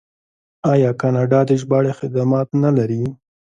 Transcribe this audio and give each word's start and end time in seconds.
آیا 0.73 0.91
کاناډا 1.01 1.39
د 1.49 1.51
ژباړې 1.61 1.91
خدمات 1.99 2.47
نلري؟ 2.63 3.01